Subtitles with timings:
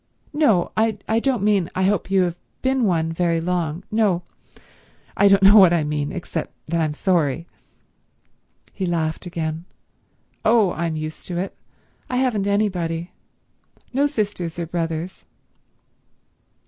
[0.33, 3.83] No—I don't mean I hope you have been one very long.
[3.91, 7.47] No—I don't know what I mean, except that I'm sorry."
[8.73, 9.65] He laughed again.
[10.43, 11.55] "Oh I'm used to it.
[12.09, 13.11] I haven't anybody.
[13.93, 15.25] No sisters or brothers."